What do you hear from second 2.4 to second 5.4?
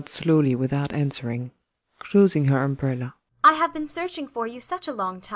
her umbrella.] I have been searching for you such a long time.